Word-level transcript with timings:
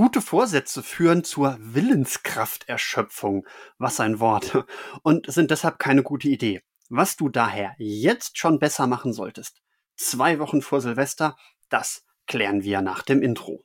Gute 0.00 0.22
Vorsätze 0.22 0.82
führen 0.82 1.24
zur 1.24 1.58
Willenskrafterschöpfung. 1.60 3.46
Was 3.76 4.00
ein 4.00 4.18
Wort. 4.18 4.64
Und 5.02 5.30
sind 5.30 5.50
deshalb 5.50 5.78
keine 5.78 6.02
gute 6.02 6.26
Idee. 6.26 6.62
Was 6.88 7.16
du 7.16 7.28
daher 7.28 7.74
jetzt 7.76 8.38
schon 8.38 8.58
besser 8.58 8.86
machen 8.86 9.12
solltest. 9.12 9.60
Zwei 9.96 10.38
Wochen 10.38 10.62
vor 10.62 10.80
Silvester, 10.80 11.36
das 11.68 12.06
klären 12.26 12.64
wir 12.64 12.80
nach 12.80 13.02
dem 13.02 13.20
Intro. 13.20 13.62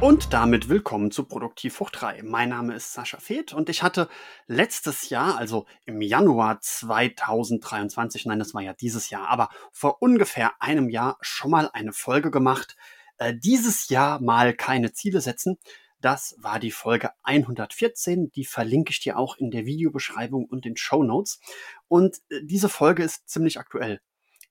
Und 0.00 0.32
damit 0.32 0.68
willkommen 0.68 1.10
zu 1.10 1.24
Produktiv 1.24 1.80
hoch 1.80 1.90
3. 1.90 2.22
Mein 2.22 2.50
Name 2.50 2.76
ist 2.76 2.92
Sascha 2.92 3.18
Feth 3.18 3.52
und 3.52 3.68
ich 3.68 3.82
hatte 3.82 4.08
letztes 4.46 5.10
Jahr, 5.10 5.36
also 5.36 5.66
im 5.86 6.00
Januar 6.00 6.60
2023, 6.60 8.24
nein, 8.26 8.38
das 8.38 8.54
war 8.54 8.62
ja 8.62 8.74
dieses 8.74 9.10
Jahr, 9.10 9.26
aber 9.26 9.48
vor 9.72 10.00
ungefähr 10.00 10.52
einem 10.62 10.88
Jahr 10.88 11.18
schon 11.20 11.50
mal 11.50 11.68
eine 11.72 11.92
Folge 11.92 12.30
gemacht. 12.30 12.76
Äh, 13.16 13.34
dieses 13.34 13.88
Jahr 13.88 14.20
mal 14.20 14.54
keine 14.54 14.92
Ziele 14.92 15.20
setzen. 15.20 15.58
Das 16.00 16.36
war 16.38 16.60
die 16.60 16.70
Folge 16.70 17.10
114. 17.24 18.30
Die 18.30 18.44
verlinke 18.44 18.92
ich 18.92 19.00
dir 19.00 19.18
auch 19.18 19.36
in 19.36 19.50
der 19.50 19.66
Videobeschreibung 19.66 20.44
und 20.44 20.64
den 20.64 20.76
Show 20.76 21.02
Notes. 21.02 21.40
Und 21.88 22.18
äh, 22.30 22.42
diese 22.44 22.68
Folge 22.68 23.02
ist 23.02 23.28
ziemlich 23.28 23.58
aktuell. 23.58 24.00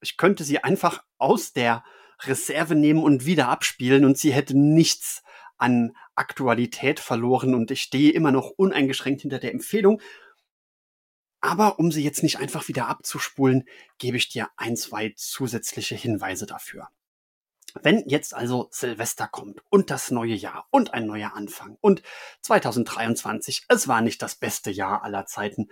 Ich 0.02 0.18
könnte 0.18 0.44
sie 0.44 0.62
einfach 0.62 1.06
aus 1.18 1.54
der 1.54 1.86
Reserve 2.24 2.76
nehmen 2.76 3.02
und 3.02 3.26
wieder 3.26 3.48
abspielen 3.48 4.04
und 4.04 4.18
sie 4.18 4.34
hätte 4.34 4.58
nichts 4.58 5.24
an 5.58 5.96
Aktualität 6.16 7.00
verloren 7.00 7.56
und 7.56 7.72
ich 7.72 7.82
stehe 7.82 8.12
immer 8.12 8.32
noch 8.32 8.50
uneingeschränkt 8.50 9.22
hinter 9.22 9.40
der 9.40 9.54
Empfehlung. 9.54 10.02
Aber 11.40 11.80
um 11.80 11.92
sie 11.92 12.04
jetzt 12.04 12.24
nicht 12.24 12.40
einfach 12.40 12.68
wieder 12.68 12.88
abzuspulen, 12.88 13.66
gebe 14.00 14.18
ich 14.18 14.30
dir 14.30 14.50
ein, 14.58 14.76
zwei 14.76 15.14
zusätzliche 15.16 15.96
Hinweise 15.96 16.46
dafür. 16.46 16.90
Wenn 17.84 18.04
jetzt 18.08 18.34
also 18.34 18.70
Silvester 18.72 19.28
kommt 19.28 19.62
und 19.70 19.92
das 19.92 20.10
neue 20.10 20.34
Jahr 20.34 20.68
und 20.72 20.94
ein 20.94 21.06
neuer 21.06 21.36
Anfang 21.36 21.78
und 21.82 22.02
2023, 22.42 23.66
es 23.68 23.88
war 23.88 24.02
nicht 24.02 24.22
das 24.22 24.36
beste 24.36 24.72
Jahr 24.72 25.04
aller 25.04 25.26
Zeiten. 25.26 25.68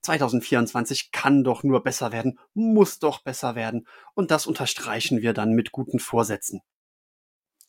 2024 0.00 1.12
kann 1.12 1.44
doch 1.44 1.62
nur 1.62 1.82
besser 1.82 2.12
werden, 2.12 2.38
muss 2.54 2.98
doch 2.98 3.22
besser 3.22 3.54
werden 3.56 3.86
und 4.14 4.30
das 4.30 4.46
unterstreichen 4.46 5.20
wir 5.20 5.34
dann 5.34 5.52
mit 5.52 5.72
guten 5.72 5.98
Vorsätzen 5.98 6.62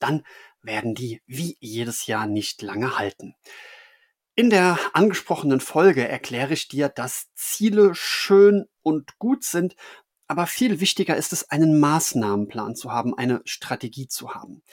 dann 0.01 0.23
werden 0.61 0.95
die 0.95 1.21
wie 1.25 1.57
jedes 1.59 2.05
Jahr 2.05 2.27
nicht 2.27 2.61
lange 2.61 2.97
halten. 2.97 3.35
In 4.35 4.49
der 4.49 4.79
angesprochenen 4.93 5.59
Folge 5.59 6.07
erkläre 6.07 6.53
ich 6.53 6.67
dir, 6.67 6.89
dass 6.89 7.27
Ziele 7.35 7.93
schön 7.95 8.65
und 8.81 9.17
gut 9.19 9.43
sind, 9.43 9.75
aber 10.27 10.47
viel 10.47 10.79
wichtiger 10.79 11.17
ist 11.17 11.33
es, 11.33 11.49
einen 11.49 11.79
Maßnahmenplan 11.79 12.75
zu 12.75 12.91
haben, 12.91 13.17
eine 13.17 13.41
Strategie 13.43 14.07
zu 14.07 14.33
haben. 14.33 14.63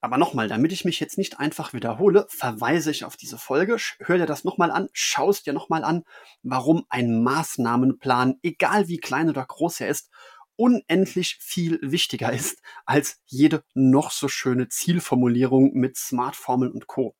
Aber 0.00 0.18
nochmal, 0.18 0.48
damit 0.48 0.72
ich 0.72 0.84
mich 0.84 1.00
jetzt 1.00 1.18
nicht 1.18 1.40
einfach 1.40 1.72
wiederhole, 1.72 2.26
verweise 2.30 2.90
ich 2.90 3.04
auf 3.04 3.16
diese 3.16 3.38
Folge, 3.38 3.76
hör 3.98 4.18
dir 4.18 4.26
das 4.26 4.44
nochmal 4.44 4.70
an, 4.70 4.88
schaust 4.92 5.46
dir 5.46 5.52
nochmal 5.52 5.84
an, 5.84 6.04
warum 6.42 6.86
ein 6.88 7.22
Maßnahmenplan, 7.22 8.36
egal 8.42 8.88
wie 8.88 8.98
klein 8.98 9.28
oder 9.28 9.44
groß 9.44 9.80
er 9.80 9.88
ist, 9.88 10.10
unendlich 10.56 11.36
viel 11.40 11.78
wichtiger 11.82 12.32
ist 12.32 12.62
als 12.84 13.20
jede 13.26 13.62
noch 13.74 14.10
so 14.10 14.28
schöne 14.28 14.68
Zielformulierung 14.68 15.72
mit 15.74 15.96
Smartformeln 15.96 16.72
und 16.72 16.86
Co. 16.86 17.14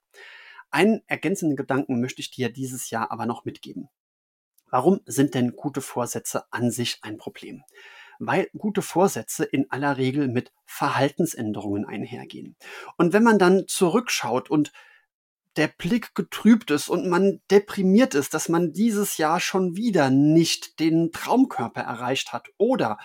Einen 0.70 1.02
ergänzenden 1.06 1.56
Gedanken 1.56 2.00
möchte 2.00 2.20
ich 2.20 2.30
dir 2.30 2.50
dieses 2.50 2.90
Jahr 2.90 3.10
aber 3.10 3.26
noch 3.26 3.44
mitgeben. 3.44 3.88
Warum 4.70 5.00
sind 5.06 5.34
denn 5.34 5.54
gute 5.54 5.80
Vorsätze 5.80 6.44
an 6.52 6.70
sich 6.70 6.98
ein 7.02 7.18
Problem? 7.18 7.62
Weil 8.18 8.48
gute 8.56 8.82
Vorsätze 8.82 9.44
in 9.44 9.70
aller 9.70 9.96
Regel 9.96 10.28
mit 10.28 10.52
Verhaltensänderungen 10.64 11.84
einhergehen. 11.84 12.56
Und 12.96 13.12
wenn 13.12 13.22
man 13.22 13.38
dann 13.38 13.68
zurückschaut 13.68 14.50
und 14.50 14.72
der 15.56 15.68
Blick 15.68 16.14
getrübt 16.14 16.70
ist 16.70 16.88
und 16.88 17.08
man 17.08 17.40
deprimiert 17.50 18.14
ist, 18.14 18.34
dass 18.34 18.48
man 18.48 18.72
dieses 18.72 19.16
Jahr 19.16 19.40
schon 19.40 19.76
wieder 19.76 20.10
nicht 20.10 20.80
den 20.80 21.12
Traumkörper 21.12 21.80
erreicht 21.80 22.32
hat 22.32 22.48
oder 22.58 22.98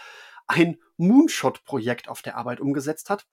ein 0.48 0.78
Moonshot-Projekt 0.98 2.10
auf 2.10 2.22
der 2.22 2.38
Arbeit 2.38 2.60
umgesetzt 2.60 3.10
hat, 3.10 3.26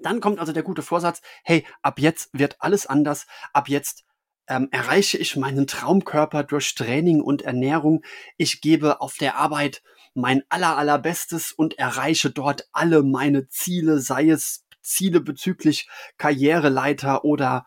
dann 0.00 0.20
kommt 0.20 0.38
also 0.38 0.52
der 0.52 0.62
gute 0.62 0.82
Vorsatz, 0.82 1.22
hey, 1.44 1.66
ab 1.82 1.98
jetzt 1.98 2.30
wird 2.32 2.56
alles 2.60 2.86
anders, 2.86 3.26
ab 3.52 3.68
jetzt 3.68 4.04
ähm, 4.48 4.68
erreiche 4.70 5.18
ich 5.18 5.36
meinen 5.36 5.66
Traumkörper 5.66 6.44
durch 6.44 6.74
Training 6.74 7.20
und 7.20 7.42
Ernährung, 7.42 8.02
ich 8.36 8.60
gebe 8.60 9.00
auf 9.00 9.16
der 9.16 9.36
Arbeit 9.36 9.82
mein 10.14 10.42
aller, 10.48 10.76
allerbestes 10.78 11.52
und 11.52 11.78
erreiche 11.78 12.30
dort 12.30 12.68
alle 12.72 13.02
meine 13.02 13.48
Ziele, 13.48 13.98
sei 13.98 14.30
es 14.30 14.64
Ziele 14.80 15.20
bezüglich 15.20 15.88
Karriereleiter 16.16 17.24
oder 17.24 17.66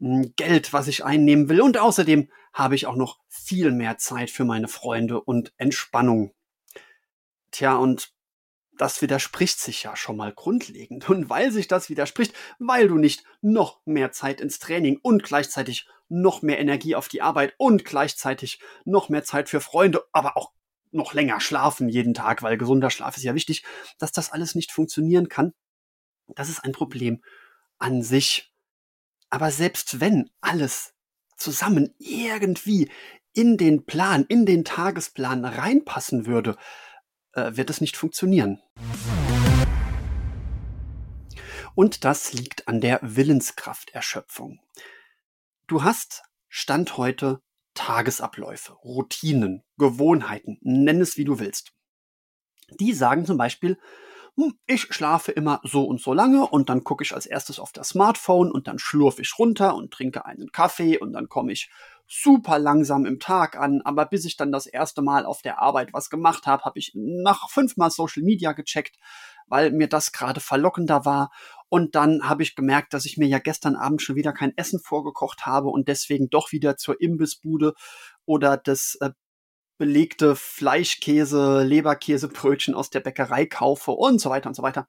Geld, 0.00 0.72
was 0.72 0.88
ich 0.88 1.04
einnehmen 1.04 1.48
will. 1.48 1.60
Und 1.60 1.78
außerdem 1.78 2.30
habe 2.52 2.74
ich 2.74 2.86
auch 2.86 2.96
noch 2.96 3.18
viel 3.28 3.70
mehr 3.72 3.98
Zeit 3.98 4.30
für 4.30 4.44
meine 4.44 4.68
Freunde 4.68 5.20
und 5.20 5.52
Entspannung. 5.56 6.32
Tja, 7.50 7.76
und 7.76 8.12
das 8.76 9.02
widerspricht 9.02 9.58
sich 9.58 9.82
ja 9.82 9.96
schon 9.96 10.16
mal 10.16 10.32
grundlegend. 10.32 11.08
Und 11.10 11.28
weil 11.28 11.50
sich 11.50 11.68
das 11.68 11.90
widerspricht, 11.90 12.34
weil 12.58 12.88
du 12.88 12.96
nicht 12.96 13.24
noch 13.40 13.80
mehr 13.84 14.12
Zeit 14.12 14.40
ins 14.40 14.58
Training 14.58 14.98
und 15.02 15.22
gleichzeitig 15.22 15.88
noch 16.08 16.42
mehr 16.42 16.58
Energie 16.58 16.94
auf 16.94 17.08
die 17.08 17.20
Arbeit 17.20 17.54
und 17.58 17.84
gleichzeitig 17.84 18.60
noch 18.84 19.08
mehr 19.08 19.24
Zeit 19.24 19.48
für 19.48 19.60
Freunde, 19.60 20.04
aber 20.12 20.36
auch 20.36 20.52
noch 20.90 21.12
länger 21.12 21.40
schlafen 21.40 21.88
jeden 21.88 22.14
Tag, 22.14 22.42
weil 22.42 22.56
gesunder 22.56 22.90
Schlaf 22.90 23.16
ist 23.16 23.24
ja 23.24 23.34
wichtig, 23.34 23.62
dass 23.98 24.12
das 24.12 24.32
alles 24.32 24.54
nicht 24.54 24.72
funktionieren 24.72 25.28
kann. 25.28 25.52
Das 26.28 26.48
ist 26.48 26.64
ein 26.64 26.72
Problem 26.72 27.22
an 27.78 28.02
sich. 28.02 28.47
Aber 29.30 29.50
selbst 29.50 30.00
wenn 30.00 30.30
alles 30.40 30.94
zusammen 31.36 31.94
irgendwie 31.98 32.90
in 33.32 33.56
den 33.56 33.84
Plan, 33.84 34.24
in 34.28 34.46
den 34.46 34.64
Tagesplan 34.64 35.44
reinpassen 35.44 36.26
würde, 36.26 36.56
äh, 37.32 37.52
wird 37.54 37.70
es 37.70 37.80
nicht 37.80 37.96
funktionieren. 37.96 38.60
Und 41.74 42.04
das 42.04 42.32
liegt 42.32 42.66
an 42.66 42.80
der 42.80 42.98
Willenskrafterschöpfung. 43.02 44.60
Du 45.68 45.84
hast 45.84 46.24
Stand 46.48 46.96
heute 46.96 47.40
Tagesabläufe, 47.74 48.72
Routinen, 48.72 49.62
Gewohnheiten, 49.76 50.58
nenn 50.62 51.00
es 51.00 51.16
wie 51.16 51.24
du 51.24 51.38
willst. 51.38 51.72
Die 52.80 52.92
sagen 52.92 53.26
zum 53.26 53.36
Beispiel, 53.36 53.78
ich 54.66 54.82
schlafe 54.94 55.32
immer 55.32 55.60
so 55.64 55.84
und 55.84 56.00
so 56.00 56.12
lange 56.12 56.46
und 56.46 56.68
dann 56.68 56.84
gucke 56.84 57.02
ich 57.02 57.14
als 57.14 57.26
erstes 57.26 57.58
auf 57.58 57.72
das 57.72 57.88
Smartphone 57.88 58.52
und 58.52 58.68
dann 58.68 58.78
schlurfe 58.78 59.22
ich 59.22 59.38
runter 59.38 59.74
und 59.74 59.92
trinke 59.92 60.24
einen 60.24 60.52
Kaffee 60.52 60.98
und 60.98 61.12
dann 61.12 61.28
komme 61.28 61.52
ich 61.52 61.70
super 62.06 62.58
langsam 62.58 63.04
im 63.04 63.18
Tag 63.18 63.56
an, 63.56 63.82
aber 63.84 64.06
bis 64.06 64.24
ich 64.24 64.36
dann 64.36 64.50
das 64.50 64.66
erste 64.66 65.02
Mal 65.02 65.26
auf 65.26 65.42
der 65.42 65.60
Arbeit 65.60 65.92
was 65.92 66.08
gemacht 66.08 66.46
habe, 66.46 66.64
habe 66.64 66.78
ich 66.78 66.92
nach 66.94 67.50
fünfmal 67.50 67.90
Social 67.90 68.22
Media 68.22 68.52
gecheckt, 68.52 68.96
weil 69.46 69.72
mir 69.72 69.88
das 69.88 70.12
gerade 70.12 70.40
verlockender 70.40 71.04
war. 71.04 71.30
Und 71.68 71.94
dann 71.94 72.26
habe 72.26 72.42
ich 72.42 72.56
gemerkt, 72.56 72.94
dass 72.94 73.04
ich 73.04 73.18
mir 73.18 73.28
ja 73.28 73.38
gestern 73.38 73.76
Abend 73.76 74.00
schon 74.00 74.16
wieder 74.16 74.32
kein 74.32 74.56
Essen 74.56 74.80
vorgekocht 74.80 75.44
habe 75.44 75.68
und 75.68 75.88
deswegen 75.88 76.30
doch 76.30 76.50
wieder 76.50 76.76
zur 76.76 77.00
Imbissbude 77.00 77.74
oder 78.24 78.56
das 78.56 78.96
äh, 79.00 79.10
belegte 79.78 80.36
Fleischkäse, 80.36 81.62
Leberkäsebrötchen 81.62 82.74
aus 82.74 82.90
der 82.90 83.00
Bäckerei 83.00 83.46
kaufe 83.46 83.92
und 83.92 84.20
so 84.20 84.28
weiter 84.30 84.48
und 84.48 84.54
so 84.54 84.62
weiter. 84.62 84.88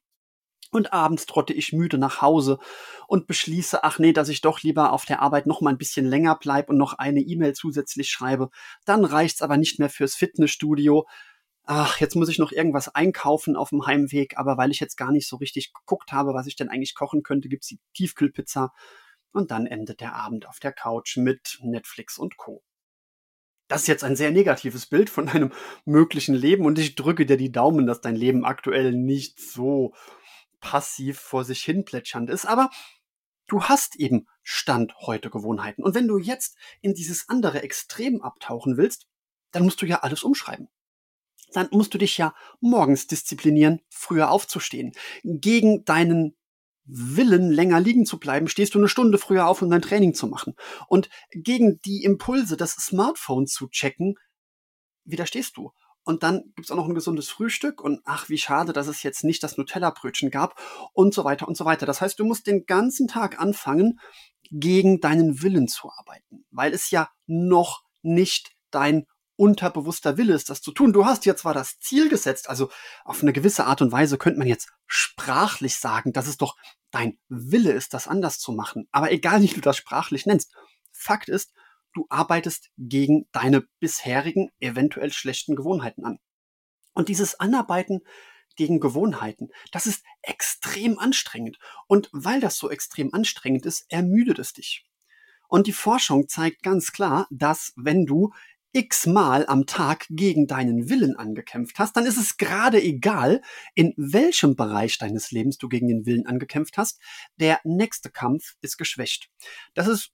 Und 0.72 0.94
abends 0.94 1.26
trotte 1.26 1.54
ich 1.54 1.74
müde 1.74 1.98
nach 1.98 2.22
Hause 2.22 2.60
und 3.08 3.26
beschließe, 3.26 3.84
ach 3.84 3.98
nee, 3.98 4.14
dass 4.14 4.30
ich 4.30 4.42
doch 4.42 4.62
lieber 4.62 4.94
auf 4.94 5.06
der 5.06 5.22
Arbeit 5.22 5.48
noch 5.48 5.62
mal 5.62 5.72
ein 5.72 5.80
bisschen 5.80 6.06
länger 6.06 6.38
bleib 6.40 6.70
und 6.70 6.78
noch 6.78 6.94
eine 6.94 7.22
E-Mail 7.22 7.54
zusätzlich 7.54 8.10
schreibe. 8.12 8.50
Dann 8.86 9.04
reicht's 9.04 9.42
aber 9.42 9.58
nicht 9.58 9.80
mehr 9.80 9.90
fürs 9.90 10.16
Fitnessstudio. 10.16 11.08
Ach, 11.64 12.00
jetzt 12.00 12.16
muss 12.16 12.30
ich 12.30 12.38
noch 12.38 12.52
irgendwas 12.52 12.94
einkaufen 12.94 13.56
auf 13.56 13.70
dem 13.70 13.86
Heimweg, 13.86 14.38
aber 14.38 14.58
weil 14.58 14.72
ich 14.72 14.80
jetzt 14.80 14.98
gar 14.98 15.12
nicht 15.12 15.28
so 15.28 15.38
richtig 15.38 15.74
geguckt 15.74 16.12
habe, 16.12 16.34
was 16.34 16.48
ich 16.48 16.56
denn 16.56 16.70
eigentlich 16.70 16.96
kochen 16.96 17.24
könnte, 17.24 17.50
gibt's 17.50 17.68
die 17.68 17.80
Tiefkühlpizza. 17.96 18.72
Und 19.32 19.52
dann 19.52 19.66
endet 19.66 20.02
der 20.02 20.16
Abend 20.16 20.48
auf 20.48 20.60
der 20.60 20.74
Couch 20.74 21.18
mit 21.18 21.60
Netflix 21.64 22.18
und 22.18 22.38
Co. 22.38 22.64
Das 23.70 23.82
ist 23.82 23.88
jetzt 23.88 24.04
ein 24.04 24.16
sehr 24.16 24.32
negatives 24.32 24.88
Bild 24.88 25.12
von 25.12 25.28
deinem 25.28 25.54
möglichen 25.86 26.34
Leben 26.34 26.66
und 26.66 26.80
ich 26.80 26.96
drücke 26.96 27.26
dir 27.26 27.38
die 27.38 27.52
Daumen, 27.52 27.86
dass 27.86 28.02
dein 28.02 28.16
Leben 28.16 28.44
aktuell 28.44 28.92
nicht 28.92 29.40
so 29.40 29.94
passiv 30.60 31.20
vor 31.20 31.46
sich 31.46 31.64
hin 31.64 31.86
plätschernd 31.86 32.32
ist, 32.32 32.46
aber 32.46 32.72
du 33.48 33.64
hast 33.64 33.96
eben 33.96 34.28
Stand 34.42 34.96
heute 35.02 35.30
Gewohnheiten. 35.30 35.84
Und 35.84 35.94
wenn 35.94 36.08
du 36.08 36.18
jetzt 36.18 36.58
in 36.82 36.96
dieses 36.96 37.30
andere 37.30 37.62
Extrem 37.62 38.24
abtauchen 38.24 38.76
willst, 38.76 39.08
dann 39.52 39.64
musst 39.64 39.82
du 39.84 39.86
ja 39.86 40.00
alles 40.00 40.24
umschreiben. 40.24 40.68
Dann 41.54 41.68
musst 41.72 41.94
du 41.94 42.00
dich 42.00 42.18
ja 42.18 42.34
morgens 42.60 43.06
disziplinieren, 43.06 43.82
früher 43.88 44.32
aufzustehen. 44.32 44.94
Gegen 45.24 45.86
deinen 45.86 46.36
Willen, 46.92 47.52
länger 47.52 47.80
liegen 47.80 48.06
zu 48.06 48.20
bleiben, 48.20 48.48
stehst 48.48 48.74
du 48.74 48.80
eine 48.80 48.88
Stunde 48.88 49.18
früher 49.18 49.48
auf, 49.48 49.62
um 49.62 49.70
dein 49.70 49.82
Training 49.82 50.14
zu 50.14 50.28
machen. 50.28 50.56
Und 50.88 51.10
gegen 51.32 51.80
die 51.86 52.04
Impulse, 52.04 52.58
das 52.58 52.72
Smartphone 52.72 53.46
zu 53.46 53.68
checken, 53.68 54.16
widerstehst 55.06 55.56
du. 55.58 55.72
und 56.10 56.24
dann 56.24 56.52
gibt's 56.56 56.72
auch 56.72 56.76
noch 56.76 56.88
ein 56.88 56.96
gesundes 56.96 57.30
Frühstück 57.30 57.82
und 57.82 58.02
ach, 58.04 58.30
wie 58.30 58.40
schade, 58.40 58.74
dass 58.74 58.88
es 58.88 59.04
jetzt 59.04 59.24
nicht 59.24 59.44
das 59.44 59.58
Nutella-Brötchen 59.58 60.32
gab 60.32 60.60
und 60.94 61.14
so 61.14 61.24
weiter 61.24 61.48
und 61.48 61.56
so 61.56 61.66
weiter. 61.66 61.86
Das 61.86 62.02
heißt, 62.02 62.20
du 62.20 62.26
musst 62.26 62.48
den 62.48 62.66
ganzen 62.66 63.08
Tag 63.08 63.40
anfangen, 63.40 64.00
gegen 64.52 65.00
deinen 65.00 65.44
Willen 65.44 65.68
zu 65.68 65.92
arbeiten, 65.92 66.46
weil 66.50 66.74
es 66.74 66.90
ja 66.90 67.10
noch 67.28 67.84
nicht 68.02 68.50
dein 68.72 69.06
unterbewusster 69.40 70.18
Wille 70.18 70.34
ist, 70.34 70.50
das 70.50 70.62
zu 70.62 70.72
tun. 70.72 70.92
Du 70.92 71.06
hast 71.06 71.26
ja 71.26 71.36
zwar 71.36 71.54
das 71.54 71.80
Ziel 71.80 72.10
gesetzt, 72.10 72.50
also 72.50 72.70
auf 73.06 73.22
eine 73.22 73.32
gewisse 73.32 73.66
Art 73.66 73.82
und 73.82 73.92
Weise 73.92 74.18
könnte 74.18 74.38
man 74.38 74.48
jetzt 74.48 74.70
sprachlich 74.86 75.78
sagen, 75.78 76.12
dass 76.12 76.28
es 76.28 76.38
doch 76.38 76.58
dein 76.92 77.18
Wille 77.30 77.72
ist, 77.72 77.94
das 77.94 78.08
anders 78.08 78.40
zu 78.40 78.52
machen. 78.52 78.90
Aber 78.92 79.12
egal, 79.12 79.42
wie 79.42 79.48
du 79.48 79.62
das 79.62 79.78
sprachlich 79.78 80.26
nennst, 80.26 80.54
Fakt 80.92 81.30
ist, 81.30 81.54
du 81.94 82.06
arbeitest 82.10 82.70
gegen 82.78 83.28
deine 83.32 83.62
bisherigen, 83.80 84.50
eventuell 84.60 85.14
schlechten 85.14 85.56
Gewohnheiten 85.56 86.04
an. 86.04 86.20
Und 86.94 87.08
dieses 87.08 87.40
Anarbeiten 87.40 88.02
gegen 88.58 88.82
Gewohnheiten, 88.82 89.50
das 89.72 89.86
ist 89.86 90.04
extrem 90.22 91.00
anstrengend. 91.00 91.60
Und 91.88 92.10
weil 92.12 92.42
das 92.42 92.58
so 92.58 92.70
extrem 92.70 93.14
anstrengend 93.14 93.66
ist, 93.66 93.86
ermüdet 93.88 94.38
es 94.38 94.52
dich. 94.52 94.86
Und 95.48 95.66
die 95.66 95.74
Forschung 95.74 96.28
zeigt 96.28 96.62
ganz 96.62 96.92
klar, 96.92 97.26
dass 97.32 97.72
wenn 97.78 98.06
du 98.06 98.34
x-mal 98.72 99.46
am 99.48 99.66
Tag 99.66 100.06
gegen 100.10 100.48
deinen 100.48 100.90
Willen 100.90 101.16
angekämpft 101.16 101.80
hast, 101.80 101.96
dann 101.98 102.06
ist 102.06 102.18
es 102.18 102.38
gerade 102.38 102.82
egal, 102.82 103.42
in 103.74 103.94
welchem 103.98 104.56
Bereich 104.56 104.98
deines 104.98 105.32
Lebens 105.32 105.58
du 105.58 105.70
gegen 105.70 105.88
den 105.88 106.06
Willen 106.06 106.26
angekämpft 106.26 106.78
hast. 106.78 107.00
Der 107.38 107.60
nächste 107.64 108.10
Kampf 108.10 108.56
ist 108.62 108.78
geschwächt. 108.78 109.30
Das 109.74 109.88
ist 109.88 110.12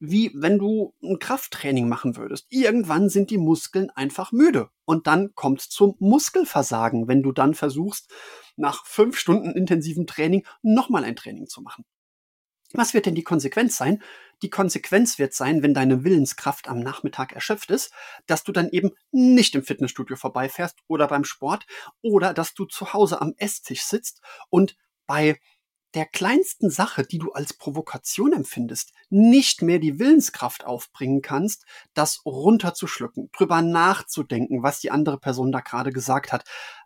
wie 0.00 0.32
wenn 0.34 0.58
du 0.58 0.94
ein 1.02 1.18
Krafttraining 1.18 1.86
machen 1.86 2.16
würdest. 2.16 2.46
Irgendwann 2.48 3.10
sind 3.10 3.30
die 3.30 3.38
Muskeln 3.38 3.90
einfach 3.90 4.32
müde 4.32 4.70
und 4.86 5.06
dann 5.06 5.34
kommt 5.34 5.60
zum 5.60 5.94
Muskelversagen, 5.98 7.06
wenn 7.06 7.22
du 7.22 7.32
dann 7.32 7.54
versuchst, 7.54 8.10
nach 8.56 8.86
fünf 8.86 9.18
Stunden 9.18 9.52
intensivem 9.52 10.06
Training 10.06 10.46
nochmal 10.62 11.04
ein 11.04 11.16
Training 11.16 11.46
zu 11.46 11.60
machen. 11.60 11.84
Was 12.72 12.94
wird 12.94 13.06
denn 13.06 13.14
die 13.14 13.24
Konsequenz 13.24 13.76
sein? 13.76 14.02
Die 14.42 14.50
Konsequenz 14.50 15.18
wird 15.18 15.34
sein, 15.34 15.62
wenn 15.62 15.74
deine 15.74 16.04
Willenskraft 16.04 16.68
am 16.68 16.80
Nachmittag 16.80 17.32
erschöpft 17.32 17.70
ist, 17.70 17.92
dass 18.26 18.44
du 18.44 18.52
dann 18.52 18.70
eben 18.70 18.90
nicht 19.10 19.54
im 19.54 19.62
Fitnessstudio 19.62 20.16
vorbeifährst 20.16 20.78
oder 20.86 21.08
beim 21.08 21.24
Sport 21.24 21.66
oder 22.02 22.32
dass 22.32 22.54
du 22.54 22.64
zu 22.64 22.92
Hause 22.92 23.20
am 23.20 23.34
Esstisch 23.36 23.82
sitzt 23.82 24.22
und 24.48 24.76
bei 25.06 25.38
der 25.94 26.06
kleinsten 26.06 26.70
Sache, 26.70 27.04
die 27.04 27.18
du 27.18 27.32
als 27.32 27.52
Provokation 27.52 28.32
empfindest, 28.32 28.92
nicht 29.08 29.60
mehr 29.60 29.80
die 29.80 29.98
Willenskraft 29.98 30.64
aufbringen 30.64 31.20
kannst, 31.20 31.64
das 31.94 32.24
runterzuschlucken, 32.24 33.28
drüber 33.32 33.60
nachzudenken, 33.60 34.62
was 34.62 34.80
die 34.80 34.92
andere 34.92 35.18
Person 35.18 35.50
da 35.50 35.60
gerade 35.60 35.90
gesagt 35.90 36.32
hat, 36.32 36.44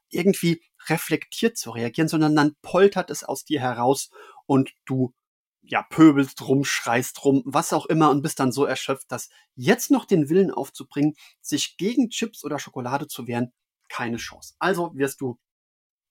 irgendwie 0.09 0.63
reflektiert 0.89 1.59
zu 1.59 1.71
reagieren, 1.71 2.09
sondern 2.09 2.35
dann 2.35 2.55
poltert 2.63 3.11
es 3.11 3.25
aus 3.25 3.45
dir 3.45 3.61
heraus 3.61 4.11
und 4.47 4.73
du 4.87 5.13
ja, 5.67 5.83
pöbelst 5.83 6.47
rum, 6.47 6.65
schreist 6.65 7.25
rum, 7.25 7.43
was 7.45 7.73
auch 7.73 7.87
immer 7.87 8.11
und 8.11 8.23
bist 8.23 8.41
dann 8.41 8.53
so 8.53 8.65
erschöpft, 8.65 9.11
dass 9.11 9.29
jetzt 9.55 9.91
noch 9.91 10.05
den 10.05 10.29
Willen 10.29 10.51
aufzubringen, 10.51 11.15
sich 11.41 11.77
gegen 11.77 12.11
Chips 12.11 12.45
oder 12.45 12.59
Schokolade 12.59 13.07
zu 13.07 13.27
wehren, 13.27 13.53
keine 13.89 14.17
Chance. 14.19 14.55
Also 14.59 14.93
wirst 14.95 15.21
du 15.21 15.39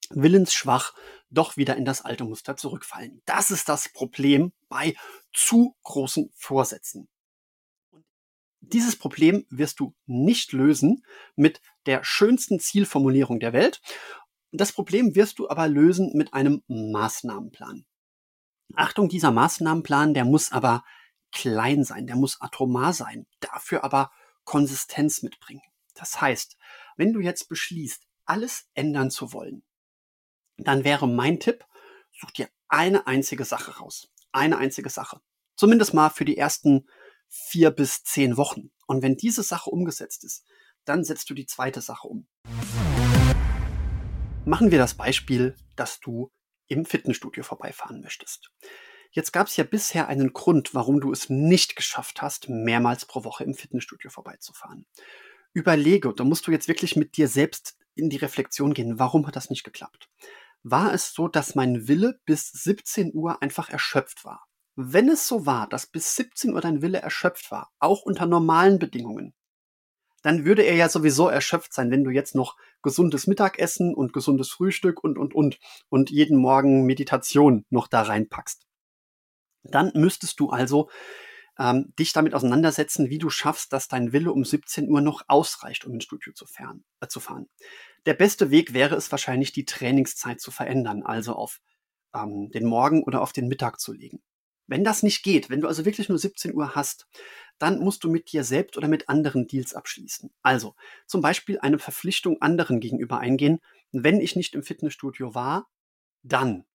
willensschwach 0.09 0.93
doch 1.29 1.57
wieder 1.57 1.75
in 1.75 1.85
das 1.85 2.01
alte 2.01 2.23
Muster 2.23 2.55
zurückfallen. 2.55 3.21
Das 3.25 3.51
ist 3.51 3.69
das 3.69 3.89
Problem 3.89 4.53
bei 4.69 4.95
zu 5.33 5.75
großen 5.83 6.31
Vorsätzen. 6.35 7.07
Dieses 8.59 8.97
Problem 8.97 9.45
wirst 9.49 9.79
du 9.79 9.93
nicht 10.05 10.53
lösen 10.53 11.03
mit 11.35 11.61
der 11.85 12.03
schönsten 12.03 12.59
Zielformulierung 12.59 13.39
der 13.39 13.53
Welt. 13.53 13.81
Das 14.51 14.71
Problem 14.71 15.15
wirst 15.15 15.39
du 15.39 15.49
aber 15.49 15.67
lösen 15.67 16.11
mit 16.13 16.33
einem 16.33 16.63
Maßnahmenplan. 16.67 17.85
Achtung, 18.75 19.09
dieser 19.09 19.31
Maßnahmenplan, 19.31 20.13
der 20.13 20.25
muss 20.25 20.51
aber 20.51 20.83
klein 21.31 21.83
sein, 21.83 22.07
der 22.07 22.15
muss 22.15 22.41
atomar 22.41 22.93
sein, 22.93 23.27
dafür 23.39 23.83
aber 23.83 24.11
Konsistenz 24.43 25.21
mitbringen. 25.21 25.61
Das 25.93 26.19
heißt, 26.19 26.57
wenn 26.97 27.13
du 27.13 27.19
jetzt 27.19 27.49
beschließt, 27.49 28.03
alles 28.25 28.69
ändern 28.73 29.11
zu 29.11 29.33
wollen, 29.33 29.63
dann 30.57 30.83
wäre 30.83 31.07
mein 31.07 31.39
Tipp, 31.39 31.65
such 32.11 32.31
dir 32.31 32.49
eine 32.67 33.05
einzige 33.07 33.45
Sache 33.45 33.77
raus. 33.77 34.09
Eine 34.31 34.57
einzige 34.57 34.89
Sache. 34.89 35.21
Zumindest 35.55 35.93
mal 35.93 36.09
für 36.09 36.25
die 36.25 36.37
ersten 36.37 36.87
vier 37.27 37.69
bis 37.69 38.03
zehn 38.03 38.37
Wochen. 38.37 38.71
Und 38.87 39.03
wenn 39.03 39.15
diese 39.15 39.43
Sache 39.43 39.69
umgesetzt 39.69 40.23
ist, 40.23 40.45
dann 40.85 41.03
setzt 41.03 41.29
du 41.29 41.35
die 41.35 41.45
zweite 41.45 41.81
Sache 41.81 42.07
um. 42.07 42.27
Machen 44.45 44.71
wir 44.71 44.79
das 44.79 44.95
Beispiel, 44.95 45.55
dass 45.75 45.99
du 45.99 46.31
im 46.67 46.85
Fitnessstudio 46.85 47.43
vorbeifahren 47.43 48.01
möchtest. 48.01 48.51
Jetzt 49.11 49.31
gab 49.31 49.47
es 49.47 49.57
ja 49.57 49.63
bisher 49.63 50.07
einen 50.07 50.33
Grund, 50.33 50.73
warum 50.73 50.99
du 50.99 51.11
es 51.11 51.29
nicht 51.29 51.75
geschafft 51.75 52.21
hast, 52.21 52.49
mehrmals 52.49 53.05
pro 53.05 53.23
Woche 53.23 53.43
im 53.43 53.53
Fitnessstudio 53.53 54.09
vorbeizufahren. 54.09 54.85
Überlege, 55.53 56.13
da 56.15 56.23
musst 56.23 56.47
du 56.47 56.51
jetzt 56.51 56.67
wirklich 56.67 56.95
mit 56.95 57.15
dir 57.17 57.27
selbst 57.27 57.77
in 57.93 58.09
die 58.09 58.17
Reflexion 58.17 58.73
gehen, 58.73 58.97
warum 58.97 59.27
hat 59.27 59.35
das 59.35 59.51
nicht 59.51 59.63
geklappt? 59.63 60.09
war 60.63 60.93
es 60.93 61.13
so, 61.13 61.27
dass 61.27 61.55
mein 61.55 61.87
Wille 61.87 62.19
bis 62.25 62.49
17 62.51 63.13
Uhr 63.13 63.41
einfach 63.41 63.69
erschöpft 63.69 64.23
war. 64.25 64.47
Wenn 64.75 65.09
es 65.09 65.27
so 65.27 65.45
war, 65.45 65.67
dass 65.67 65.85
bis 65.85 66.15
17 66.15 66.53
Uhr 66.53 66.61
dein 66.61 66.81
Wille 66.81 66.99
erschöpft 66.99 67.51
war, 67.51 67.71
auch 67.79 68.01
unter 68.01 68.25
normalen 68.25 68.79
Bedingungen, 68.79 69.35
dann 70.23 70.45
würde 70.45 70.63
er 70.63 70.75
ja 70.75 70.89
sowieso 70.89 71.27
erschöpft 71.27 71.73
sein, 71.73 71.91
wenn 71.91 72.03
du 72.03 72.09
jetzt 72.09 72.33
noch 72.33 72.57
gesundes 72.81 73.27
Mittagessen 73.27 73.93
und 73.93 74.13
gesundes 74.13 74.49
Frühstück 74.49 75.03
und, 75.03 75.17
und, 75.17 75.35
und, 75.35 75.59
und 75.89 76.09
jeden 76.09 76.37
Morgen 76.37 76.85
Meditation 76.85 77.65
noch 77.69 77.87
da 77.87 78.01
reinpackst. 78.01 78.65
Dann 79.63 79.91
müsstest 79.93 80.39
du 80.39 80.49
also 80.49 80.89
ähm, 81.59 81.93
dich 81.99 82.13
damit 82.13 82.33
auseinandersetzen, 82.33 83.09
wie 83.09 83.19
du 83.19 83.29
schaffst, 83.29 83.73
dass 83.73 83.87
dein 83.87 84.11
Wille 84.11 84.31
um 84.31 84.43
17 84.43 84.89
Uhr 84.89 85.01
noch 85.01 85.23
ausreicht, 85.27 85.85
um 85.85 85.93
ins 85.93 86.05
Studio 86.05 86.33
zu, 86.33 86.45
fern, 86.45 86.83
äh, 86.99 87.07
zu 87.07 87.19
fahren. 87.19 87.47
Der 88.05 88.13
beste 88.13 88.49
Weg 88.49 88.73
wäre 88.73 88.95
es 88.95 89.11
wahrscheinlich, 89.11 89.51
die 89.51 89.65
Trainingszeit 89.65 90.41
zu 90.41 90.51
verändern, 90.51 91.03
also 91.03 91.33
auf 91.33 91.59
ähm, 92.15 92.49
den 92.51 92.65
Morgen 92.65 93.03
oder 93.03 93.21
auf 93.21 93.33
den 93.33 93.47
Mittag 93.47 93.79
zu 93.79 93.93
legen. 93.93 94.21
Wenn 94.67 94.83
das 94.83 95.03
nicht 95.03 95.23
geht, 95.23 95.49
wenn 95.49 95.61
du 95.61 95.67
also 95.67 95.85
wirklich 95.85 96.09
nur 96.09 96.17
17 96.17 96.53
Uhr 96.53 96.75
hast, 96.75 97.07
dann 97.59 97.79
musst 97.79 98.03
du 98.03 98.09
mit 98.09 98.31
dir 98.31 98.43
selbst 98.43 98.77
oder 98.77 98.87
mit 98.87 99.09
anderen 99.09 99.47
Deals 99.47 99.73
abschließen. 99.73 100.31
Also 100.41 100.75
zum 101.05 101.21
Beispiel 101.21 101.59
eine 101.59 101.79
Verpflichtung 101.79 102.41
anderen 102.41 102.79
gegenüber 102.79 103.19
eingehen. 103.19 103.59
Wenn 103.91 104.21
ich 104.21 104.35
nicht 104.35 104.55
im 104.55 104.63
Fitnessstudio 104.63 105.35
war, 105.35 105.69
dann 106.23 106.65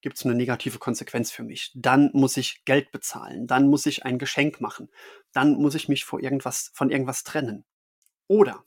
gibt 0.00 0.16
es 0.16 0.24
eine 0.24 0.34
negative 0.34 0.78
Konsequenz 0.78 1.30
für 1.32 1.42
mich. 1.42 1.72
Dann 1.74 2.10
muss 2.12 2.36
ich 2.36 2.64
Geld 2.64 2.92
bezahlen, 2.92 3.46
dann 3.46 3.68
muss 3.68 3.86
ich 3.86 4.04
ein 4.04 4.18
Geschenk 4.18 4.60
machen, 4.60 4.88
dann 5.32 5.54
muss 5.54 5.74
ich 5.74 5.88
mich 5.88 6.04
vor 6.04 6.20
irgendwas, 6.20 6.70
von 6.74 6.90
irgendwas 6.90 7.24
trennen. 7.24 7.64
Oder 8.28 8.64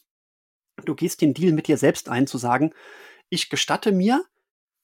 du 0.85 0.95
gehst 0.95 1.21
den 1.21 1.33
Deal 1.33 1.53
mit 1.53 1.67
dir 1.67 1.77
selbst 1.77 2.09
ein, 2.09 2.27
zu 2.27 2.37
sagen, 2.37 2.73
ich 3.29 3.49
gestatte 3.49 3.91
mir 3.91 4.23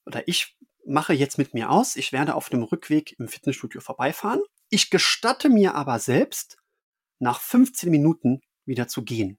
oder 0.04 0.26
ich 0.28 0.56
mache 0.86 1.12
jetzt 1.12 1.38
mit 1.38 1.54
mir 1.54 1.70
aus, 1.70 1.96
ich 1.96 2.12
werde 2.12 2.34
auf 2.34 2.48
dem 2.48 2.62
Rückweg 2.62 3.18
im 3.18 3.28
Fitnessstudio 3.28 3.80
vorbeifahren. 3.80 4.40
Ich 4.70 4.90
gestatte 4.90 5.48
mir 5.48 5.74
aber 5.74 5.98
selbst, 5.98 6.58
nach 7.18 7.40
15 7.40 7.90
Minuten 7.90 8.40
wieder 8.64 8.88
zu 8.88 9.02
gehen. 9.02 9.38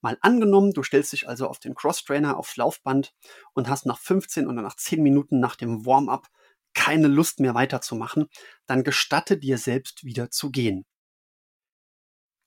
Mal 0.00 0.18
angenommen, 0.20 0.72
du 0.72 0.82
stellst 0.82 1.12
dich 1.12 1.28
also 1.28 1.48
auf 1.48 1.58
den 1.58 1.74
Cross-Trainer 1.74 2.36
aufs 2.36 2.56
Laufband 2.56 3.12
und 3.54 3.68
hast 3.68 3.86
nach 3.86 3.98
15 3.98 4.46
oder 4.46 4.62
nach 4.62 4.76
10 4.76 5.02
Minuten 5.02 5.40
nach 5.40 5.56
dem 5.56 5.84
Warm-up 5.84 6.28
keine 6.74 7.08
Lust 7.08 7.40
mehr 7.40 7.54
weiterzumachen, 7.54 8.28
dann 8.66 8.84
gestatte 8.84 9.36
dir 9.36 9.58
selbst 9.58 10.04
wieder 10.04 10.30
zu 10.30 10.50
gehen 10.50 10.86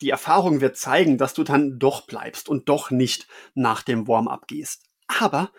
die 0.01 0.09
Erfahrung 0.09 0.61
wird 0.61 0.77
zeigen, 0.77 1.17
dass 1.17 1.33
du 1.33 1.43
dann 1.43 1.77
doch 1.79 2.01
bleibst 2.07 2.49
und 2.49 2.67
doch 2.69 2.91
nicht 2.91 3.27
nach 3.53 3.83
dem 3.83 4.07
Warm-up 4.07 4.47
gehst. 4.47 4.89
Aber 5.07 5.51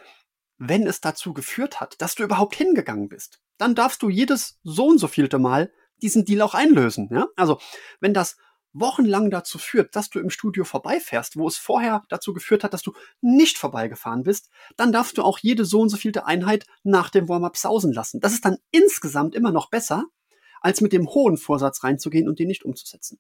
wenn 0.69 0.87
es 0.87 1.01
dazu 1.01 1.33
geführt 1.33 1.81
hat, 1.81 2.01
dass 2.01 2.15
du 2.15 2.23
überhaupt 2.23 2.55
hingegangen 2.55 3.09
bist, 3.09 3.41
dann 3.59 3.75
darfst 3.75 4.01
du 4.03 4.09
jedes 4.09 4.61
so 4.63 4.87
und 4.87 4.99
so 4.99 5.09
vielte 5.09 5.41
Mal 5.41 5.73
diesen 6.01 6.25
Deal 6.25 6.41
auch 6.41 6.55
einlösen. 6.55 7.09
Ja? 7.11 7.27
Also 7.35 7.59
wenn 7.99 8.15
das 8.15 8.37
wochenlang 8.73 9.31
dazu 9.31 9.59
führt, 9.59 9.97
dass 9.97 10.09
du 10.09 10.21
im 10.21 10.31
Studio 10.31 10.65
vorbeifährst, 10.65 11.37
wo 11.37 11.49
es 11.49 11.59
vorher 11.59 12.05
dazu 12.09 12.33
geführt 12.33 12.63
hat, 12.63 12.73
dass 12.73 12.83
du 12.83 12.93
nicht 13.21 13.59
vorbeigefahren 13.59 14.23
bist, 14.23 14.51
dann 14.77 14.93
darfst 14.93 15.19
du 15.19 15.23
auch 15.23 15.39
jede 15.39 15.65
so 15.65 15.81
und 15.81 15.89
so 15.89 15.97
vielte 15.97 16.27
Einheit 16.27 16.67
nach 16.85 17.11
dem 17.11 17.29
Warm-up 17.29 17.57
sausen 17.57 17.93
lassen. 17.93 18.21
Das 18.21 18.33
ist 18.33 18.45
dann 18.45 18.59
insgesamt 18.71 19.35
immer 19.35 19.51
noch 19.51 19.69
besser, 19.69 20.05
als 20.61 20.81
mit 20.81 20.93
dem 20.93 21.09
hohen 21.09 21.39
Vorsatz 21.39 21.83
reinzugehen 21.83 22.29
und 22.29 22.39
den 22.39 22.47
nicht 22.47 22.65
umzusetzen. 22.65 23.19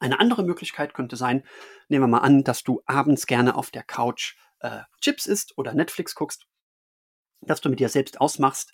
Eine 0.00 0.18
andere 0.18 0.42
Möglichkeit 0.44 0.94
könnte 0.94 1.16
sein, 1.16 1.44
nehmen 1.88 2.04
wir 2.04 2.08
mal 2.08 2.18
an, 2.18 2.42
dass 2.42 2.64
du 2.64 2.82
abends 2.86 3.26
gerne 3.26 3.54
auf 3.54 3.70
der 3.70 3.84
Couch 3.84 4.34
äh, 4.60 4.82
Chips 5.00 5.26
isst 5.26 5.56
oder 5.56 5.74
Netflix 5.74 6.14
guckst, 6.14 6.46
dass 7.40 7.60
du 7.60 7.68
mit 7.68 7.80
dir 7.80 7.88
selbst 7.88 8.20
ausmachst, 8.20 8.72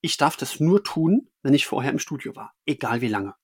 ich 0.00 0.16
darf 0.16 0.36
das 0.36 0.60
nur 0.60 0.84
tun, 0.84 1.30
wenn 1.42 1.54
ich 1.54 1.66
vorher 1.66 1.90
im 1.90 1.98
Studio 1.98 2.36
war, 2.36 2.52
egal 2.66 3.00
wie 3.00 3.08
lange. 3.08 3.34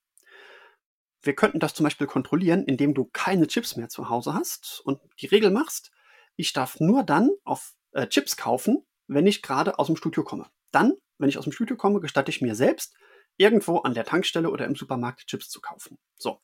Wir 1.22 1.34
könnten 1.34 1.58
das 1.58 1.74
zum 1.74 1.84
Beispiel 1.84 2.06
kontrollieren, 2.06 2.64
indem 2.64 2.94
du 2.94 3.06
keine 3.12 3.46
Chips 3.46 3.76
mehr 3.76 3.88
zu 3.88 4.08
Hause 4.08 4.34
hast 4.34 4.80
und 4.84 5.00
die 5.20 5.26
Regel 5.26 5.50
machst, 5.50 5.90
ich 6.36 6.52
darf 6.52 6.80
nur 6.80 7.02
dann 7.02 7.30
auf 7.44 7.74
äh, 7.92 8.06
Chips 8.06 8.36
kaufen, 8.36 8.86
wenn 9.06 9.26
ich 9.26 9.42
gerade 9.42 9.78
aus 9.78 9.88
dem 9.88 9.96
Studio 9.96 10.22
komme. 10.22 10.46
Dann, 10.70 10.94
wenn 11.18 11.28
ich 11.28 11.36
aus 11.36 11.44
dem 11.44 11.52
Studio 11.52 11.76
komme, 11.76 12.00
gestatte 12.00 12.30
ich 12.30 12.40
mir 12.40 12.54
selbst, 12.54 12.94
irgendwo 13.36 13.78
an 13.78 13.94
der 13.94 14.04
Tankstelle 14.04 14.50
oder 14.50 14.66
im 14.66 14.76
Supermarkt 14.76 15.26
Chips 15.26 15.48
zu 15.48 15.60
kaufen. 15.60 15.98
So. 16.16 16.40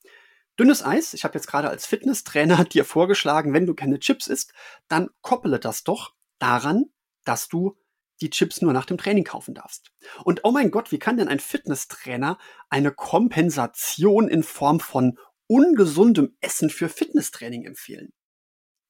Dünnes 0.58 0.82
Eis, 0.82 1.12
ich 1.12 1.24
habe 1.24 1.34
jetzt 1.34 1.46
gerade 1.46 1.68
als 1.68 1.86
Fitnesstrainer 1.86 2.64
dir 2.72 2.84
vorgeschlagen, 2.84 3.52
wenn 3.52 3.66
du 3.66 3.74
keine 3.74 3.98
Chips 3.98 4.26
isst, 4.26 4.52
dann 4.88 5.10
koppele 5.20 5.58
das 5.58 5.84
doch 5.84 6.14
daran, 6.38 6.86
dass 7.24 7.48
du 7.48 7.76
die 8.22 8.30
Chips 8.30 8.62
nur 8.62 8.72
nach 8.72 8.86
dem 8.86 8.96
Training 8.96 9.24
kaufen 9.24 9.54
darfst. 9.54 9.92
Und 10.24 10.40
oh 10.44 10.50
mein 10.50 10.70
Gott, 10.70 10.90
wie 10.90 10.98
kann 10.98 11.18
denn 11.18 11.28
ein 11.28 11.40
Fitnesstrainer 11.40 12.38
eine 12.70 12.90
Kompensation 12.90 14.28
in 14.28 14.42
Form 14.42 14.80
von 14.80 15.18
ungesundem 15.46 16.34
Essen 16.40 16.70
für 16.70 16.88
Fitnesstraining 16.88 17.64
empfehlen? 17.64 18.12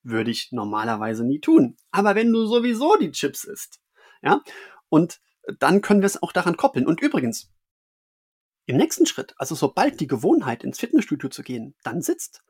Würde 0.04 0.30
ich 0.30 0.52
normalerweise 0.52 1.25
nie 1.25 1.40
tun. 1.40 1.76
Aber 1.90 2.14
wenn 2.14 2.32
du 2.32 2.46
sowieso 2.46 2.96
die 2.96 3.11
Chips 3.11 3.42
isst, 3.42 3.80
ja, 4.23 4.40
und 4.88 5.20
dann 5.58 5.80
können 5.80 6.00
wir 6.00 6.06
es 6.06 6.23
auch 6.23 6.32
daran 6.32 6.56
koppeln. 6.56 6.87
Und 6.87 7.00
übrigens, 7.00 7.50
im 8.66 8.76
nächsten 8.76 9.06
Schritt, 9.06 9.35
also 9.38 9.54
sobald 9.54 10.00
die 10.00 10.06
Gewohnheit 10.06 10.64
ins 10.64 10.78
Fitnessstudio 10.78 11.28
zu 11.28 11.42
gehen 11.42 11.75
dann 11.82 12.02
sitzt, 12.02 12.42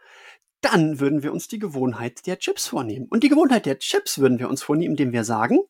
dann 0.62 0.99
würden 0.99 1.23
wir 1.23 1.32
uns 1.32 1.49
die 1.49 1.58
Gewohnheit 1.58 2.26
der 2.26 2.38
Chips 2.38 2.66
vornehmen. 2.66 3.06
Und 3.08 3.23
die 3.23 3.28
Gewohnheit 3.28 3.66
der 3.66 3.78
Chips 3.78 4.18
würden 4.18 4.38
wir 4.38 4.49
uns 4.49 4.62
vornehmen, 4.62 4.92
indem 4.92 5.12
wir 5.12 5.25
sagen, 5.25 5.61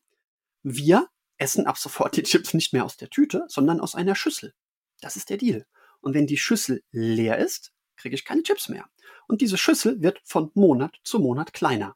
wir 0.63 1.07
essen 1.37 1.67
ab 1.67 1.77
sofort 1.77 2.15
die 2.15 2.23
Chips 2.23 2.53
nicht 2.53 2.73
mehr 2.73 2.85
aus 2.85 2.97
der 2.97 3.09
Tüte, 3.09 3.45
sondern 3.47 3.79
aus 3.79 3.93
einer 3.93 4.15
Schüssel. 4.15 4.53
Das 5.01 5.15
ist 5.15 5.29
der 5.29 5.37
Deal. 5.37 5.65
Und 5.99 6.13
wenn 6.13 6.27
die 6.27 6.37
Schüssel 6.37 6.83
leer 6.91 7.37
ist, 7.37 7.73
kriege 7.97 8.15
ich 8.15 8.25
keine 8.25 8.43
Chips 8.43 8.69
mehr. 8.69 8.85
Und 9.27 9.41
diese 9.41 9.57
Schüssel 9.57 10.01
wird 10.01 10.21
von 10.23 10.51
Monat 10.53 10.97
zu 11.03 11.19
Monat 11.19 11.53
kleiner. 11.53 11.95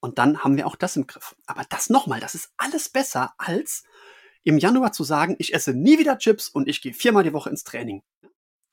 Und 0.00 0.18
dann 0.18 0.42
haben 0.42 0.56
wir 0.56 0.66
auch 0.66 0.76
das 0.76 0.96
im 0.96 1.06
Griff. 1.06 1.36
Aber 1.46 1.64
das 1.68 1.90
nochmal, 1.90 2.20
das 2.20 2.34
ist 2.34 2.52
alles 2.56 2.88
besser 2.88 3.34
als 3.36 3.84
im 4.44 4.58
Januar 4.58 4.92
zu 4.92 5.04
sagen, 5.04 5.36
ich 5.38 5.54
esse 5.54 5.74
nie 5.74 5.98
wieder 5.98 6.18
Chips 6.18 6.48
und 6.48 6.68
ich 6.68 6.80
gehe 6.80 6.94
viermal 6.94 7.24
die 7.24 7.32
Woche 7.32 7.50
ins 7.50 7.64
Training. 7.64 8.02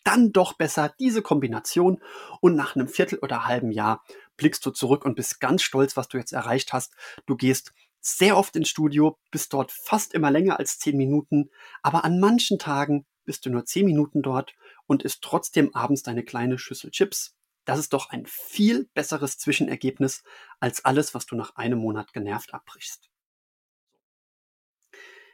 Dann 0.03 0.31
doch 0.31 0.53
besser 0.53 0.93
diese 0.99 1.21
Kombination 1.21 2.01
und 2.39 2.55
nach 2.55 2.75
einem 2.75 2.87
Viertel 2.87 3.19
oder 3.19 3.45
halben 3.45 3.71
Jahr 3.71 4.03
blickst 4.37 4.65
du 4.65 4.71
zurück 4.71 5.03
und 5.03 5.15
bist 5.15 5.41
ganz 5.41 5.63
stolz, 5.63 5.97
was 5.97 6.07
du 6.07 6.17
jetzt 6.17 6.31
erreicht 6.31 6.71
hast. 6.71 6.93
Du 7.25 7.35
gehst 7.35 7.73
sehr 7.99 8.37
oft 8.37 8.55
ins 8.55 8.69
Studio, 8.69 9.17
bist 9.31 9.51
dort 9.51 9.71
fast 9.71 10.13
immer 10.13 10.31
länger 10.31 10.59
als 10.59 10.79
zehn 10.79 10.95
Minuten, 10.95 11.49
aber 11.81 12.05
an 12.05 12.19
manchen 12.19 12.57
Tagen 12.57 13.05
bist 13.25 13.45
du 13.45 13.49
nur 13.49 13.65
zehn 13.65 13.85
Minuten 13.85 14.21
dort 14.21 14.55
und 14.85 15.03
isst 15.03 15.21
trotzdem 15.21 15.75
abends 15.75 16.03
deine 16.03 16.23
kleine 16.23 16.57
Schüssel 16.57 16.91
Chips. 16.91 17.35
Das 17.65 17.77
ist 17.77 17.91
doch 17.91 18.09
ein 18.09 18.25
viel 18.25 18.89
besseres 18.93 19.37
Zwischenergebnis 19.37 20.23
als 20.61 20.85
alles, 20.85 21.13
was 21.13 21.25
du 21.25 21.35
nach 21.35 21.57
einem 21.57 21.79
Monat 21.79 22.13
genervt 22.13 22.53
abbrichst. 22.53 23.09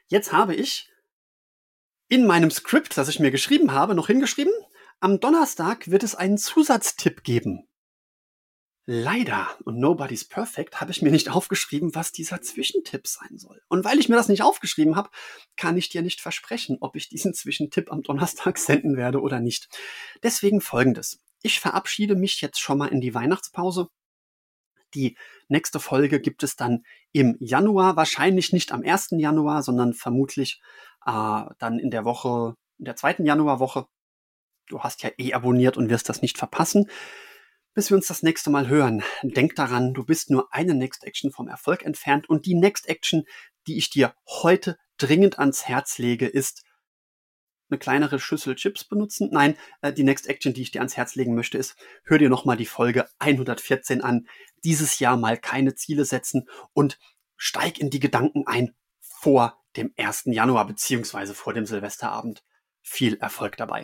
Jetzt 0.07 0.31
habe 0.31 0.55
ich 0.55 0.89
in 2.09 2.25
meinem 2.25 2.51
Skript, 2.51 2.97
das 2.97 3.09
ich 3.09 3.19
mir 3.19 3.31
geschrieben 3.31 3.71
habe, 3.71 3.95
noch 3.95 4.07
hingeschrieben, 4.07 4.53
am 4.99 5.19
Donnerstag 5.19 5.89
wird 5.89 6.03
es 6.03 6.15
einen 6.15 6.37
Zusatztipp 6.37 7.23
geben. 7.23 7.67
Leider, 8.85 9.47
und 9.63 9.79
nobody's 9.79 10.27
perfect, 10.27 10.81
habe 10.81 10.91
ich 10.91 11.01
mir 11.01 11.11
nicht 11.11 11.29
aufgeschrieben, 11.29 11.95
was 11.95 12.11
dieser 12.11 12.41
Zwischentipp 12.41 13.07
sein 13.07 13.37
soll. 13.37 13.61
Und 13.69 13.85
weil 13.85 13.97
ich 13.97 14.09
mir 14.09 14.17
das 14.17 14.27
nicht 14.27 14.43
aufgeschrieben 14.43 14.97
habe, 14.97 15.09
kann 15.55 15.77
ich 15.77 15.87
dir 15.87 16.01
nicht 16.01 16.19
versprechen, 16.19 16.77
ob 16.81 16.97
ich 16.97 17.07
diesen 17.07 17.33
Zwischentipp 17.33 17.91
am 17.91 18.03
Donnerstag 18.03 18.57
senden 18.59 18.97
werde 18.97 19.21
oder 19.21 19.39
nicht. 19.39 19.69
Deswegen 20.21 20.59
folgendes. 20.59 21.21
Ich 21.41 21.61
verabschiede 21.61 22.15
mich 22.15 22.41
jetzt 22.41 22.59
schon 22.59 22.77
mal 22.77 22.87
in 22.87 22.99
die 22.99 23.13
Weihnachtspause. 23.13 23.87
Die 24.95 25.17
nächste 25.47 25.79
Folge 25.79 26.19
gibt 26.19 26.43
es 26.43 26.55
dann 26.55 26.83
im 27.11 27.37
Januar, 27.39 27.95
wahrscheinlich 27.95 28.53
nicht 28.53 28.71
am 28.71 28.83
1. 28.83 29.09
Januar, 29.11 29.63
sondern 29.63 29.93
vermutlich 29.93 30.61
äh, 31.05 31.43
dann 31.59 31.79
in 31.79 31.91
der 31.91 32.05
Woche, 32.05 32.55
in 32.77 32.85
der 32.85 32.95
zweiten 32.95 33.25
Januarwoche. 33.25 33.85
Du 34.67 34.79
hast 34.79 35.03
ja 35.03 35.11
eh 35.17 35.33
abonniert 35.33 35.77
und 35.77 35.89
wirst 35.89 36.09
das 36.09 36.21
nicht 36.21 36.37
verpassen. 36.37 36.89
Bis 37.73 37.89
wir 37.89 37.97
uns 37.97 38.07
das 38.07 38.21
nächste 38.21 38.51
Mal 38.51 38.67
hören, 38.67 39.03
denk 39.23 39.55
daran, 39.55 39.93
du 39.93 40.05
bist 40.05 40.29
nur 40.29 40.53
eine 40.53 40.75
Next 40.75 41.03
Action 41.03 41.31
vom 41.31 41.47
Erfolg 41.47 41.83
entfernt 41.83 42.29
und 42.29 42.45
die 42.45 42.53
Next 42.53 42.87
Action, 42.87 43.23
die 43.65 43.77
ich 43.77 43.89
dir 43.89 44.13
heute 44.27 44.77
dringend 44.97 45.39
ans 45.39 45.67
Herz 45.67 45.97
lege, 45.97 46.27
ist 46.27 46.63
eine 47.73 47.79
kleinere 47.79 48.19
Schüssel 48.19 48.55
Chips 48.55 48.83
benutzen. 48.83 49.29
Nein, 49.31 49.57
äh, 49.81 49.91
die 49.91 50.03
Next 50.03 50.27
Action, 50.27 50.53
die 50.53 50.61
ich 50.61 50.71
dir 50.71 50.79
ans 50.79 50.95
Herz 50.95 51.15
legen 51.15 51.33
möchte, 51.33 51.57
ist, 51.57 51.75
hör 52.03 52.19
dir 52.19 52.29
nochmal 52.29 52.55
die 52.55 52.67
Folge 52.67 53.07
114 53.19 54.01
an. 54.01 54.27
Dieses 54.63 54.99
Jahr 54.99 55.17
mal 55.17 55.37
keine 55.37 55.75
Ziele 55.75 56.05
setzen 56.05 56.47
und 56.73 56.99
steig 57.35 57.79
in 57.79 57.89
die 57.89 57.99
Gedanken 57.99 58.45
ein 58.45 58.75
vor 58.99 59.59
dem 59.75 59.91
1. 59.97 60.25
Januar 60.27 60.67
beziehungsweise 60.67 61.33
vor 61.33 61.53
dem 61.53 61.65
Silvesterabend. 61.65 62.43
Viel 62.81 63.15
Erfolg 63.15 63.57
dabei. 63.57 63.81